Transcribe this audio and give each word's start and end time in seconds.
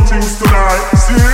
things 0.00 0.38
tonight. 0.38 0.90
See? 0.96 1.31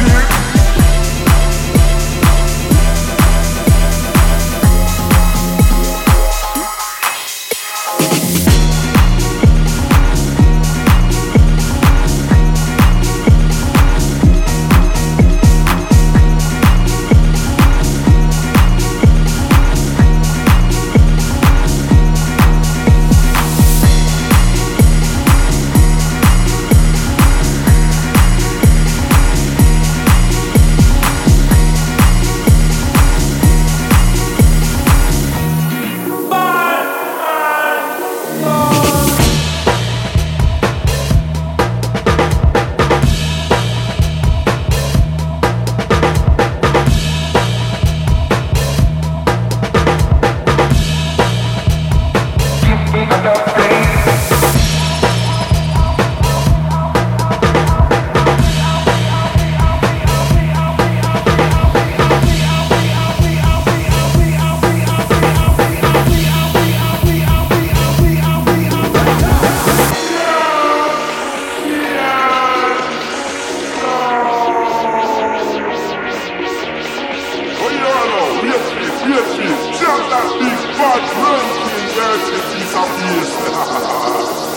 Music 0.00 0.37
Yes, 78.42 78.72
yes, 78.72 79.02
just 79.02 79.06
Wielki, 79.06 79.42
wielki, 79.42 79.72
trzeba 79.78 80.22
być 80.38 80.76
Yes, 80.76 81.42
wielki, 81.94 82.36
wielki, 82.60 83.04
wielki, 83.04 84.47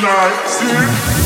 tonight. 0.00 0.46
See? 0.46 1.17